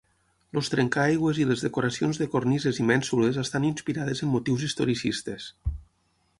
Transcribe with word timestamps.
Els 0.61 0.69
trencaaigües 0.75 1.41
i 1.43 1.45
les 1.49 1.65
decoracions 1.65 2.21
de 2.23 2.29
cornises 2.37 2.81
i 2.85 2.87
mènsules 2.93 3.39
estan 3.45 3.69
inspirades 3.71 4.25
en 4.27 4.35
motius 4.39 4.67
historicistes. 4.71 5.51